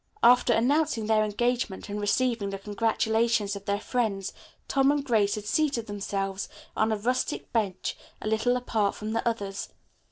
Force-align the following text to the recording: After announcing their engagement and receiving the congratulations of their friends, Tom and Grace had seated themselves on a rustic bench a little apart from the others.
After 0.23 0.51
announcing 0.51 1.05
their 1.05 1.23
engagement 1.23 1.87
and 1.87 2.01
receiving 2.01 2.49
the 2.49 2.57
congratulations 2.57 3.55
of 3.55 3.65
their 3.65 3.79
friends, 3.79 4.33
Tom 4.67 4.91
and 4.91 5.05
Grace 5.05 5.35
had 5.35 5.45
seated 5.45 5.85
themselves 5.85 6.49
on 6.75 6.91
a 6.91 6.97
rustic 6.97 7.53
bench 7.53 7.95
a 8.19 8.25
little 8.27 8.57
apart 8.57 8.95
from 8.95 9.13
the 9.13 9.21
others. 9.27 9.69